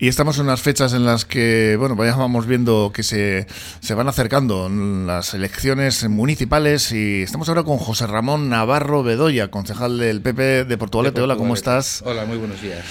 [0.00, 3.48] Y estamos en unas fechas en las que, bueno, pues ya vamos viendo que se,
[3.80, 9.98] se van acercando las elecciones municipales y estamos ahora con José Ramón Navarro Bedoya, concejal
[9.98, 11.20] del PP de Portugalete.
[11.20, 12.02] Hola, ¿cómo estás?
[12.06, 12.84] Hola, muy buenos días.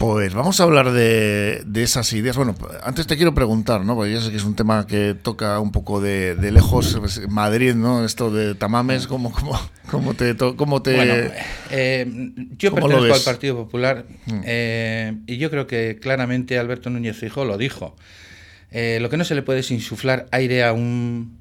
[0.00, 2.34] Pues vamos a hablar de, esas ideas.
[2.34, 3.94] Bueno, antes te quiero preguntar, ¿no?
[3.94, 7.74] Porque ya sé que es un tema que toca un poco de, lejos pues, Madrid,
[7.74, 8.02] ¿no?
[8.06, 9.60] Esto de tamames, ¿cómo, cómo,
[9.90, 10.34] cómo te...?
[10.56, 11.12] Cómo te bueno,
[11.70, 14.40] eh, yo pertenezco al Partido Popular mm.
[14.46, 17.94] eh, y yo creo que claramente Alberto Núñez Fijo lo dijo.
[18.70, 21.40] Eh, lo que no se le puede es insuflar aire a un,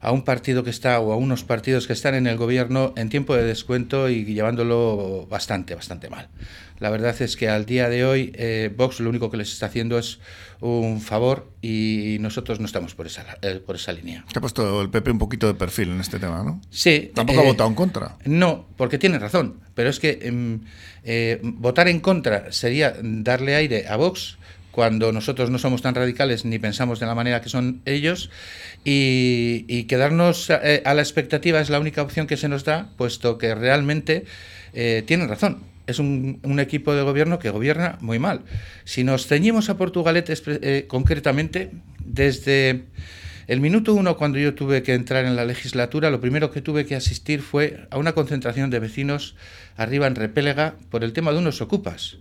[0.00, 3.08] a un partido que está o a unos partidos que están en el gobierno en
[3.08, 6.26] tiempo de descuento y llevándolo bastante, bastante mal.
[6.80, 9.66] La verdad es que al día de hoy eh, Vox lo único que les está
[9.66, 10.18] haciendo es
[10.60, 14.24] un favor y nosotros no estamos por esa, eh, por esa línea.
[14.32, 16.60] Se ha puesto el PP un poquito de perfil en este tema, ¿no?
[16.70, 17.12] Sí.
[17.14, 18.16] Tampoco ha eh, votado en contra.
[18.24, 19.60] No, porque tiene razón.
[19.74, 20.60] Pero es que em,
[21.42, 24.38] votar en contra sería darle aire a Vox
[24.70, 28.30] cuando nosotros no somos tan radicales ni pensamos de la manera que son ellos
[28.84, 33.54] y, quedarnos a, la expectativa es la única opción que se nos da, puesto que
[33.54, 34.24] realmente
[34.72, 35.69] eh, tienen razón.
[35.90, 38.42] Es un, equipo de gobierno que gobierna muy mal.
[38.84, 41.70] Si nos ceñimos a Portugalete eh, concretamente,
[42.04, 42.84] desde
[43.46, 46.86] el minuto uno, cuando yo tuve que entrar en la legislatura, lo primero que tuve
[46.86, 49.34] que asistir fue a una concentración de vecinos
[49.76, 52.18] arriba en Repélega por el tema de unos ocupas.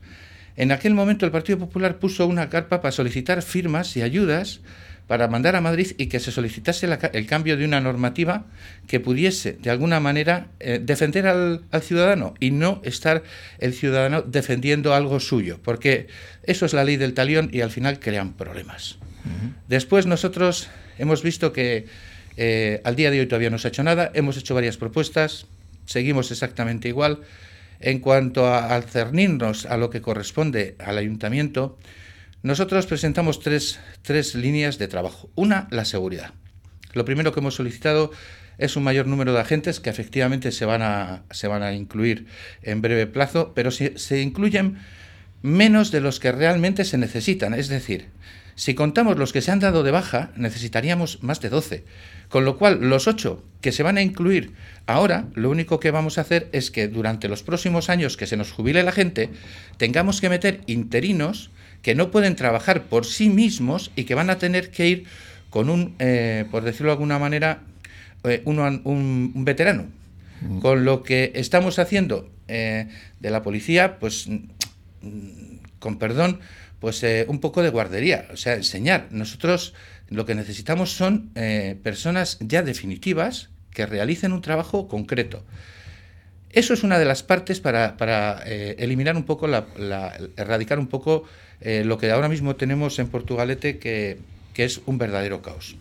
[0.55, 4.61] En aquel momento el Partido Popular puso una carpa para solicitar firmas y ayudas
[5.09, 8.45] para mandar a Madrid y que se solicitase el cambio de una normativa
[8.85, 13.23] que pudiese, de alguna manera, eh, defender al, ciudadano y no estar
[13.57, 16.09] el ciudadano defendiendo algo suyo, porque
[16.43, 18.99] eso es la ley del talión y al final crean problemas.
[19.67, 21.87] Después nosotros hemos visto que
[22.37, 25.47] eh, al día de hoy todavía no se ha hecho nada, hemos hecho varias propuestas,
[25.87, 27.21] seguimos exactamente igual.
[27.79, 31.79] En cuanto a, al cernirnos a lo que corresponde al ayuntamiento,
[32.41, 35.29] nosotros presentamos tres, tres líneas de trabajo.
[35.35, 36.33] Una, la seguridad.
[36.93, 38.11] Lo primero que hemos solicitado
[38.57, 42.27] es un mayor número de agentes que efectivamente se van a, se van a incluir
[42.61, 44.77] en breve plazo, pero se, se incluyen
[45.41, 47.53] menos de los que realmente se necesitan.
[47.53, 48.07] Es decir,
[48.55, 51.85] si contamos los que se han dado de baja, necesitaríamos más de 12.
[52.27, 54.51] Con lo cual, los 8 que se van a incluir
[54.85, 58.35] ahora, lo único que vamos a hacer es que durante los próximos años que se
[58.35, 59.29] nos jubile la gente,
[59.77, 61.51] tengamos que meter interinos
[61.81, 65.05] que no pueden trabajar por sí mismos y que van a tener que ir
[65.49, 67.61] con un, eh, por decirlo de alguna manera,
[68.23, 69.87] eh, un, veterano.
[70.41, 70.59] Mm.
[70.59, 72.87] Con lo que estamos haciendo eh,
[73.19, 76.39] de la policía, pues, mm, con perdón,
[76.79, 79.07] pues un poco de guardería, o sea, enseñar.
[79.11, 79.73] Nosotros
[80.07, 81.29] lo que necesitamos son
[81.83, 85.43] personas ya definitivas que realicen un trabajo concreto.
[86.51, 89.67] Eso es una de las partes para, eh, eliminar un poco, la,
[90.35, 91.25] erradicar un poco
[91.61, 94.17] lo que ahora mismo tenemos en Portugalete, que,
[94.53, 95.75] que es un verdadero caos.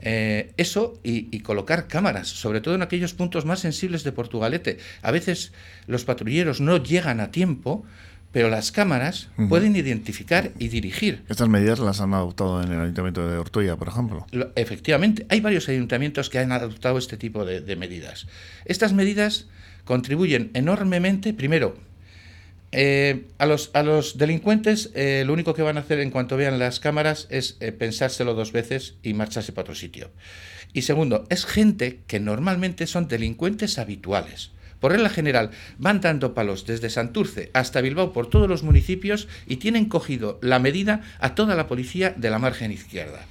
[0.00, 4.78] eso y, y, colocar cámaras, sobre todo en aquellos puntos más sensibles de Portugalete.
[5.02, 5.52] A veces
[5.86, 7.84] los patrulleros no llegan a tiempo
[8.34, 11.22] pero las cámaras pueden identificar y dirigir.
[11.28, 14.26] Estas medidas las han adoptado en el Ayuntamiento de Ortoya, por ejemplo.
[14.56, 18.26] efectivamente, hay varios ayuntamientos que han adoptado este tipo de, medidas.
[18.64, 19.46] Estas medidas
[19.84, 21.76] contribuyen enormemente, primero,
[22.76, 26.36] eh, a, los, a los delincuentes eh, lo único que van a hacer en cuanto
[26.36, 30.10] vean las cámaras es eh, pensárselo dos veces y marcharse para otro sitio.
[30.72, 34.50] Y segundo, es gente que normalmente son delincuentes habituales.
[34.80, 39.56] Por regla general, van dando palos desde Santurce hasta Bilbao por todos los municipios y
[39.56, 43.24] tienen cogido la medida a toda la policía de la margen izquierda.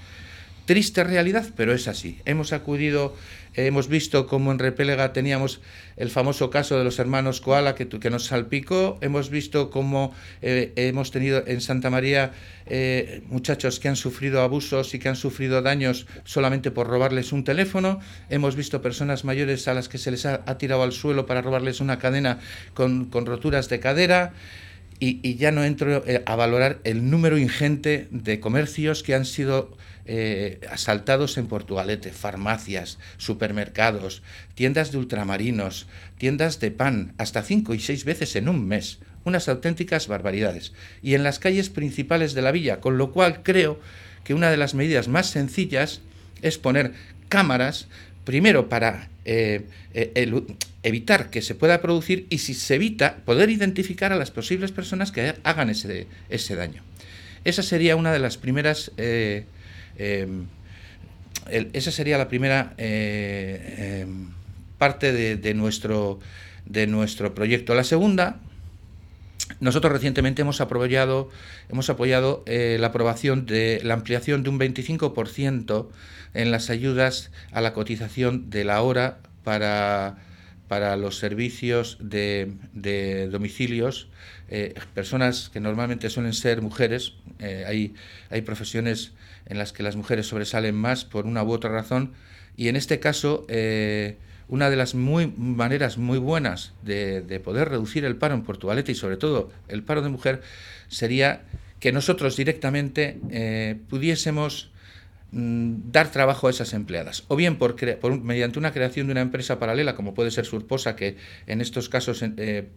[0.66, 2.20] Triste realidad, pero es así.
[2.24, 3.14] Hemos acudido,
[3.54, 5.60] hemos visto cómo en Repélega teníamos
[5.98, 10.72] el famoso caso de los hermanos Koala que, que nos salpicó, hemos visto cómo eh,
[10.78, 12.32] hemos tenido en Santa María
[12.66, 17.44] eh, muchachos que han sufrido abusos y que han sufrido daños solamente por robarles un
[17.44, 21.42] teléfono, hemos visto personas mayores a las que se les ha, tirado al suelo para
[21.42, 22.40] robarles una cadena
[22.74, 24.34] con, con roturas de cadera.
[25.00, 29.76] Y, ya no entro eh, a valorar el número ingente de comercios que han sido
[30.06, 34.22] eh, asaltados en Portugalete, farmacias, supermercados,
[34.56, 39.00] tiendas de ultramarinos, tiendas de pan, hasta cinco y seis veces en un mes.
[39.24, 40.74] Unas auténticas barbaridades.
[41.02, 43.80] Y en las calles principales de la villa, con lo cual creo
[44.26, 46.02] que una de las medidas más sencillas
[46.42, 46.92] es poner
[47.30, 47.88] cámaras,
[48.26, 49.66] primero para eh,
[50.84, 55.14] evitar que se pueda producir y si se evita, poder identificar a las posibles personas
[55.14, 56.84] que hagan ese, ese daño.
[57.46, 58.92] Esa sería una de las primeras...
[58.98, 59.46] Eh,
[59.98, 60.46] em,
[61.50, 64.30] esa sería la primera eh, em,
[64.78, 66.20] parte de, nuestro,
[66.66, 67.76] de nuestro proyecto.
[67.76, 68.40] La segunda
[69.60, 71.30] nosotros recientemente hemos apoyado,
[71.70, 75.88] hemos apoyado eh, la aprobación de la ampliación de un 25%
[76.34, 80.18] en las ayudas a la cotización de la hora para,
[80.68, 84.08] para los servicios de, domicilios,
[84.50, 87.94] eh, personas que normalmente suelen ser mujeres, eh, hay,
[88.30, 89.12] hay profesiones
[89.46, 92.14] en las que las mujeres sobresalen más por una u otra razón,
[92.56, 93.46] y en este caso
[94.48, 98.96] una de las muy, maneras muy buenas de, poder reducir el paro en Portugalete y
[98.96, 100.42] sobre todo el paro de mujer
[100.90, 101.42] sería
[101.80, 104.70] que nosotros directamente eh, pudiésemos
[105.34, 107.76] dar trabajo a esas empleadas, o bien por,
[108.22, 112.24] mediante una creación de una empresa paralela, como puede ser Surposa, que en estos casos
[112.24, 112.68] eh,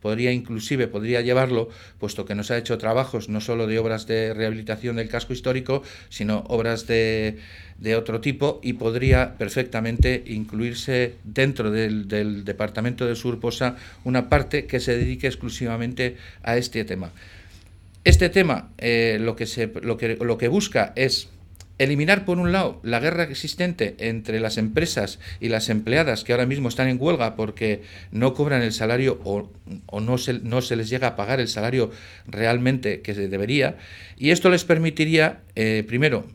[0.00, 1.68] podría inclusive, podría llevarlo,
[1.98, 5.82] puesto que nos ha hecho trabajos no solo de obras de rehabilitación del casco histórico,
[6.08, 7.38] sino obras de,
[7.96, 14.80] otro tipo y podría perfectamente incluirse dentro del, del departamento de Surposa una parte que
[14.80, 17.12] se dedique exclusivamente a este tema.
[18.04, 21.28] Este tema eh, lo, que se, lo, que, lo que busca es
[21.78, 26.46] eliminar, por un lado, la guerra existente entre las empresas y las empleadas que ahora
[26.46, 29.48] mismo están en huelga porque no cobran el salario o,
[30.00, 31.90] no, se, les llega a pagar el salario
[32.26, 33.76] realmente que se debería.
[34.16, 36.26] Y esto les permitiría, eh, primero,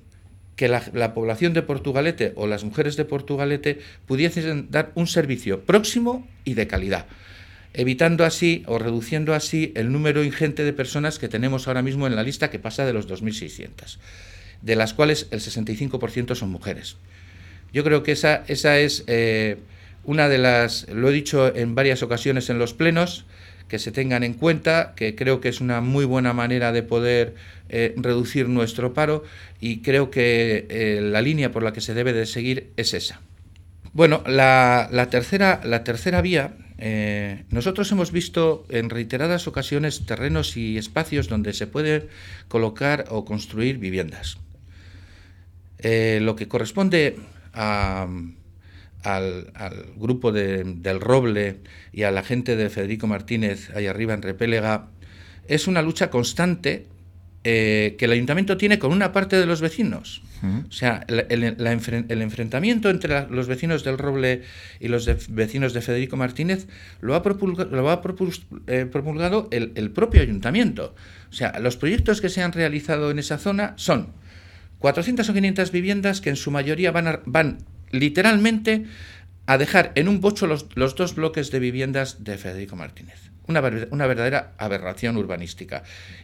[0.55, 5.61] que la, la, población de Portugalete o las mujeres de Portugalete pudiesen dar un servicio
[5.61, 7.05] próximo y de calidad
[7.75, 12.15] evitando así o reduciendo así el número ingente de personas que tenemos ahora mismo en
[12.15, 13.97] la lista que pasa de los 2.600
[14.63, 16.95] de las cuales el 65% son mujeres.
[17.73, 19.57] Yo creo que esa, esa es eh,
[20.05, 23.25] una de las, lo he dicho en varias ocasiones en los plenos,
[23.67, 27.35] que se tengan en cuenta, que creo que es una muy buena manera de poder
[27.69, 29.23] eh, reducir nuestro paro
[29.59, 33.21] y creo que eh, la línea por la que se debe de seguir es esa.
[33.93, 36.55] Bueno, la, tercera, la tercera vía,
[37.49, 42.09] nosotros hemos visto en reiteradas ocasiones terrenos y espacios donde se puede
[42.49, 44.37] colocar o construir viviendas.
[45.83, 47.17] Eh, lo que corresponde
[47.51, 48.35] al,
[49.97, 51.59] grupo del Roble
[51.91, 54.87] y a la gente de Federico Martínez, ahí arriba en Repélega,
[55.47, 56.87] es una lucha constante
[57.43, 60.23] eh, que el ayuntamiento tiene con una parte de los vecinos.
[60.67, 64.41] O sea, el, enfrentamiento entre los vecinos del Roble
[64.81, 66.67] y los vecinos de Federico Martínez
[66.99, 67.23] lo ha,
[68.67, 70.95] eh, promulgado el propio ayuntamiento.
[71.29, 74.09] O sea, los proyectos que se han realizado en esa zona son
[74.83, 77.59] 400 o 500 viviendas que en su mayoría van,
[77.91, 78.83] literalmente
[79.45, 83.31] a dejar en un bocho los, dos bloques de viviendas de Federico Martínez.
[83.47, 85.83] Una, verdadera aberración urbanística.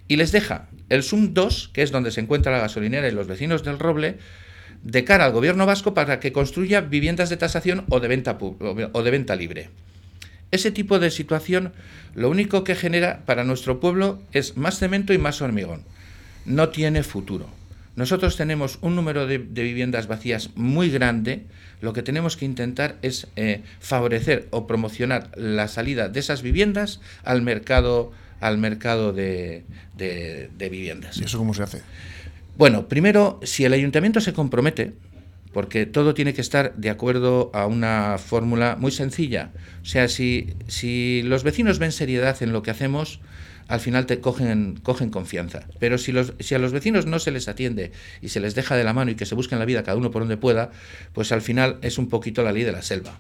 [0.10, 3.28] Y les deja el SUM 2, que es donde se encuentra la gasolinera y los
[3.28, 4.18] vecinos del Roble,
[4.84, 9.70] de cara al gobierno vasco para que construya viviendas de tasación o de venta libre.
[10.52, 11.72] Ese tipo de situación
[12.14, 15.86] lo único que genera para nuestro pueblo es más cemento y más hormigón.
[16.44, 17.59] No tiene futuro.
[18.00, 21.48] Nosotros tenemos un número de, viviendas vacías muy grande.
[21.82, 27.02] Lo que tenemos que intentar es eh, favorecer o promocionar la salida de esas viviendas
[27.26, 29.66] al mercado, al mercado de,
[29.98, 31.18] de viviendas.
[31.18, 31.82] ¿Y eso cómo se hace?
[32.58, 34.94] Bueno, primero, si el ayuntamiento se compromete,
[35.52, 39.52] porque todo tiene que estar de acuerdo a una fórmula muy sencilla.
[39.82, 43.20] O sea, si, si los vecinos ven seriedad en lo que hacemos,
[43.70, 45.68] al final te cogen, cogen confianza.
[45.80, 48.76] Pero si, los, si a los vecinos no se les atiende y se les deja
[48.76, 50.72] de la mano y que se busquen la vida cada uno por donde pueda,
[51.14, 53.20] pues al final es un poquito la ley de la selva.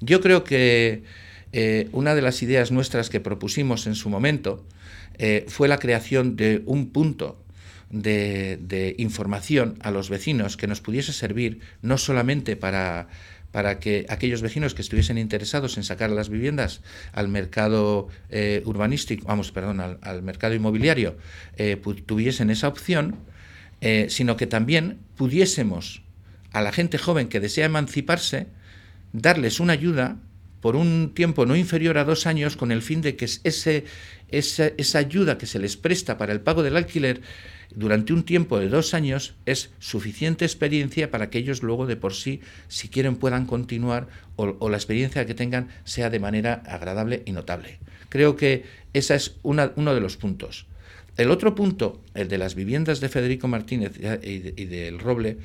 [0.00, 1.02] Yo creo que
[1.52, 4.64] eh, una de las ideas nuestras que propusimos en su momento
[5.18, 7.42] eh, fue la creación de un punto
[7.90, 13.08] de, de, información a los vecinos que nos pudiese servir no solamente para
[13.52, 16.80] para que aquellos vecinos que estuviesen interesados en sacar las viviendas
[17.12, 21.16] al mercado eh, urbanístico, vamos, perdón, al, mercado inmobiliario,
[21.56, 23.16] eh, tuviesen esa opción,
[23.80, 26.02] eh, sino que también pudiésemos
[26.52, 28.46] a la gente joven que desea emanciparse
[29.12, 30.16] darles una ayuda
[30.62, 33.84] por un tiempo no inferior a dos años con el fin de que ese,
[34.30, 37.20] esa ayuda que se les presta para el pago del alquiler
[37.74, 42.14] durante un tiempo de dos años es suficiente experiencia para que ellos luego de por
[42.14, 47.32] sí, si quieren, puedan continuar o, la experiencia que tengan sea de manera agradable y
[47.32, 47.78] notable.
[48.08, 50.66] Creo que ese es uno de los puntos.
[51.16, 53.92] El otro punto, el de las viviendas de Federico Martínez
[54.22, 55.38] y, del Roble,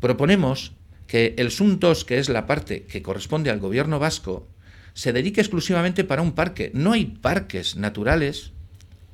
[0.00, 0.72] proponemos
[1.08, 4.46] que el 2, que es la parte que corresponde al gobierno vasco,
[4.92, 6.70] se dedique exclusivamente para un parque.
[6.74, 8.52] No hay parques naturales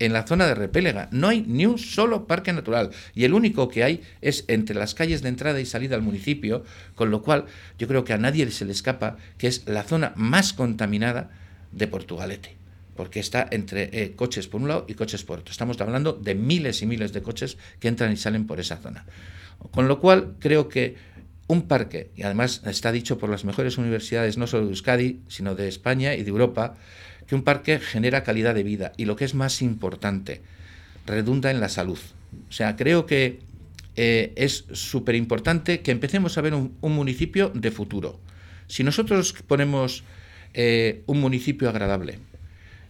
[0.01, 1.09] en la zona de Repélega.
[1.13, 4.95] No hay ni un solo parque natural y el único que hay es entre las
[4.95, 6.65] calles de entrada y salida al municipio,
[6.97, 7.47] con lo cual
[7.79, 11.31] yo creo que a nadie se le escapa que es la zona más contaminada
[11.73, 12.57] de Portugalete.
[12.97, 15.51] porque está entre eh, coches por un lado y coches por otro.
[15.51, 19.05] Estamos hablando de miles y miles de coches que entran y salen por esa zona.
[19.73, 20.95] Con lo cual, creo que
[21.47, 25.55] un parque, y además está dicho por las mejores universidades, no solo de Euskadi, sino
[25.55, 26.77] de España y de Europa,
[27.27, 30.43] que un parque genera calidad de vida y lo que es más importante,
[31.07, 31.99] redunda en la salud.
[32.49, 33.41] O sea, creo que
[33.97, 38.19] eh, es súper importante que empecemos a ver un, municipio de futuro.
[38.67, 40.03] Si nosotros ponemos
[40.55, 42.19] eh, un municipio agradable,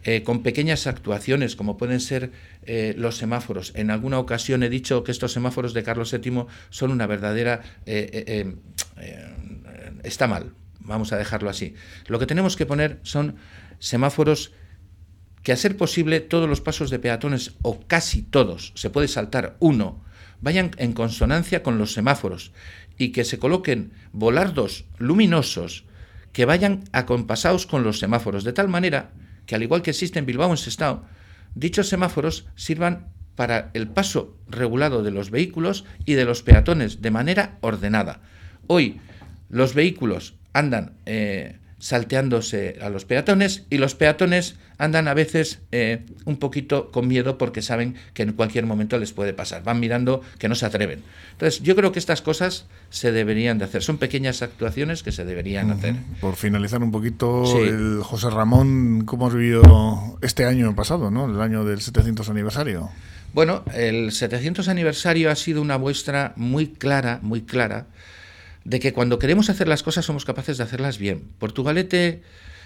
[0.05, 2.31] eh, con pequeñas actuaciones como pueden ser
[2.97, 3.73] los semáforos.
[3.75, 7.61] En alguna ocasión he dicho que estos semáforos de Carlos VII son una verdadera...
[10.03, 11.75] está mal, vamos a dejarlo así.
[12.07, 13.37] Lo que tenemos que poner son
[13.79, 14.53] semáforos
[15.45, 19.57] que a ser posible todos los pasos de peatones o casi todos, se puede saltar
[19.61, 20.03] uno,
[20.41, 22.53] vayan en consonancia con los semáforos
[22.97, 25.85] y que se coloquen volardos luminosos
[26.33, 29.13] que vayan acompasados con los semáforos, de tal manera
[29.47, 31.05] que al igual que existe en Bilbao en Sestao,
[31.55, 37.11] dichos semáforos sirvan para el paso regulado de los vehículos y de los peatones de
[37.11, 38.21] manera ordenada.
[38.67, 39.01] Hoy
[39.49, 46.07] los vehículos andan eh, salteándose a los peatones y los peatones andan a veces eh,
[46.25, 49.63] un poquito con miedo porque saben que en cualquier momento les puede pasar.
[49.65, 51.03] Van mirando que no se atreven.
[51.33, 53.83] Entonces, yo creo que estas cosas se deberían de hacer.
[53.83, 55.97] Son pequeñas actuaciones que se deberían hacer.
[56.23, 61.27] Por finalizar un poquito, el José Ramón, ¿cómo has vivido este año pasado, ¿no?
[61.27, 62.89] el año del 700 aniversario?
[63.35, 67.89] Bueno, el 700 aniversario ha sido una muestra muy clara, muy clara,
[68.65, 71.29] de que cuando queremos hacer las cosas somos capaces de hacerlas bien.
[71.39, 72.23] Portugalete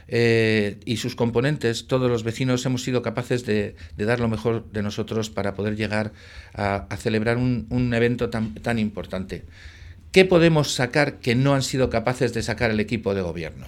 [0.07, 4.83] eh, y sus componentes, todos los vecinos, hemos sido capaces de, dar lo mejor de
[4.83, 6.12] nosotros para poder llegar
[6.55, 9.45] a, celebrar un, evento tan, tan importante.
[10.12, 13.67] ¿Qué podemos sacar que no han sido capaces de sacar el equipo de gobierno?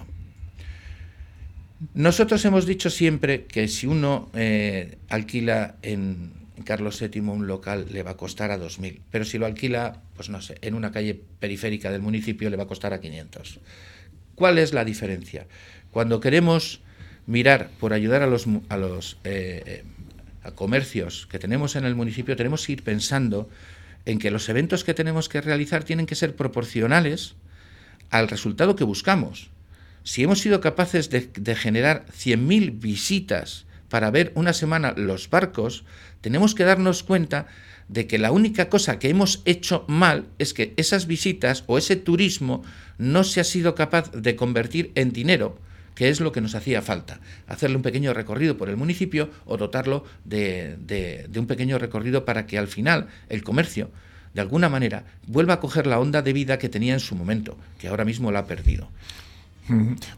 [1.93, 8.03] Nosotros hemos dicho siempre que si uno eh, alquila en, Carlos VII un local le
[8.03, 11.19] va a costar a 2.000, pero si lo alquila, pues no sé, en una calle
[11.39, 13.59] periférica del municipio le va a costar a 500.
[14.35, 15.47] ¿Cuál es la diferencia?
[15.91, 16.81] Cuando queremos
[17.27, 19.83] mirar por ayudar a los, a los eh,
[20.55, 23.49] comercios que tenemos en el municipio, tenemos que ir pensando
[24.05, 27.35] en que los eventos que tenemos que realizar tienen que ser proporcionales
[28.09, 29.51] al resultado que buscamos.
[30.03, 35.83] Si hemos sido capaces de, de generar 100.000 visitas para ver una semana los barcos,
[36.21, 37.47] tenemos que darnos cuenta
[37.89, 41.97] de que la única cosa que hemos hecho mal es que esas visitas o ese
[41.97, 42.63] turismo
[42.97, 45.59] no se ha sido capaz de convertir en dinero,
[45.93, 47.19] que es lo que nos hacía falta.
[47.47, 52.57] Hacerle un pequeño recorrido por el municipio o dotarlo de, un pequeño recorrido para que
[52.57, 53.91] al final el comercio,
[54.33, 57.57] de alguna manera, vuelva a coger la onda de vida que tenía en su momento,
[57.77, 58.87] que ahora mismo la ha perdido.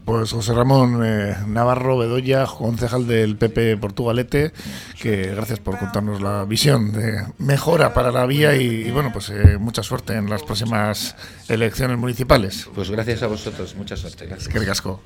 [0.04, 4.52] Pues José Ramón eh, Navarro Bedoya, concejal del PP Portugalete,
[5.00, 9.58] que gracias por contarnos la visión de mejora para la vía y, bueno, pues eh,
[9.58, 11.16] mucha suerte en las próximas
[11.48, 12.68] elecciones municipales.
[12.74, 14.26] Pues gracias a vosotros, mucha suerte.
[14.26, 14.48] Gracias.
[14.48, 15.02] Que ricasco.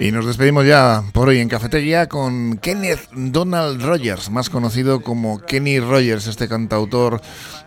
[0.00, 5.38] Y nos despedimos ya por hoy en Cafetería con Kenneth Donald Rogers, más conocido como
[5.38, 7.20] Kenny Rogers, este cantautor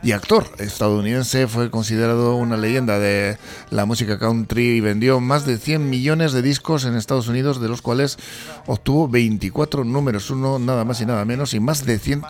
[0.04, 3.38] y actor estadounidense, fue considerado una leyenda de
[3.70, 7.70] la música country y vendió más de 100 millones de discos en Estados Unidos, de
[7.70, 8.18] los cuales
[8.66, 12.24] obtuvo 24 números uno, nada más y nada menos, y más de 100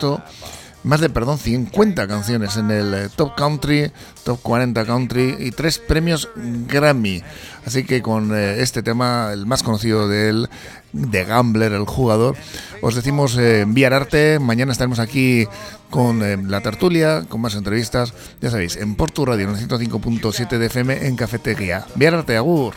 [0.88, 3.92] más de, perdón, 50 canciones en el eh, Top Country,
[4.24, 7.22] Top 40 Country y tres premios Grammy.
[7.66, 10.48] Así que con eh, este tema, el más conocido de él,
[10.94, 12.36] de Gambler, el jugador,
[12.80, 14.38] os decimos eh, enviar arte.
[14.38, 15.46] Mañana estaremos aquí
[15.90, 21.06] con la tertulia, con más entrevistas, ya sabéis, en Porto Radio, en 105.7 de FM,
[21.06, 21.84] en Cafetería.
[21.92, 22.72] Enviar arte, agur.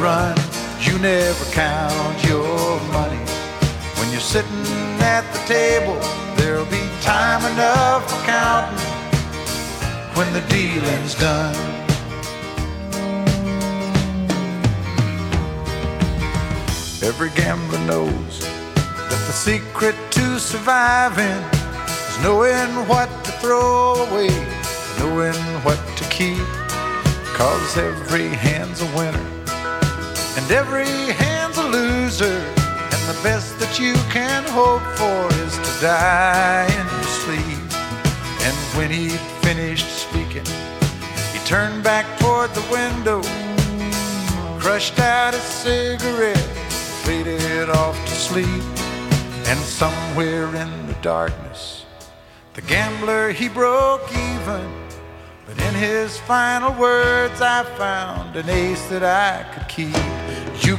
[0.00, 0.39] run.
[1.00, 3.16] Never count your money.
[3.96, 4.66] When you're sitting
[5.00, 5.98] at the table,
[6.36, 8.78] there'll be time enough for counting
[10.14, 11.56] when the dealing's done.
[17.02, 18.40] Every gambler knows
[18.74, 21.42] that the secret to surviving
[21.88, 24.28] is knowing what to throw away,
[24.98, 26.46] knowing what to keep.
[27.38, 29.29] Cause every hand's a winner
[30.40, 32.40] and every hand's a loser.
[32.92, 37.64] And the best that you can hope for is to die in your sleep.
[38.46, 39.10] And when he
[39.46, 40.46] finished speaking,
[41.32, 43.20] he turned back toward the window,
[44.58, 46.50] crushed out a cigarette,
[47.04, 48.64] faded off to sleep.
[49.50, 51.84] And somewhere in the darkness,
[52.54, 54.64] the gambler he broke even.
[55.46, 60.09] But in his final words, I found an ace that I could keep.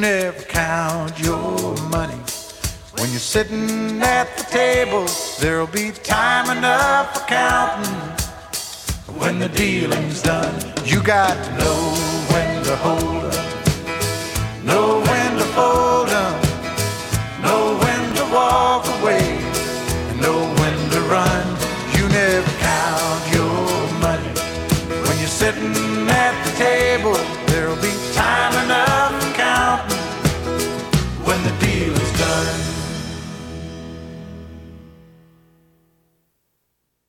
[0.00, 2.18] never count your money.
[2.96, 5.06] When you're sitting at the table,
[5.38, 7.92] there'll be time enough for counting.
[9.18, 10.54] When the dealing's done,
[10.86, 11.80] you got to know
[12.32, 14.99] when to hold up, know